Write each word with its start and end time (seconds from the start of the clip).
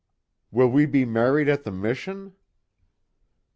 "Will 0.49 0.67
we 0.67 0.87
be 0.87 1.05
married 1.05 1.47
at 1.47 1.63
the 1.63 1.69
mission?" 1.71 2.33